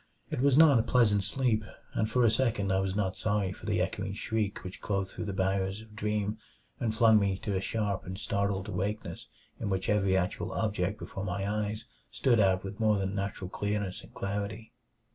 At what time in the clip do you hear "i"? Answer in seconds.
2.71-2.79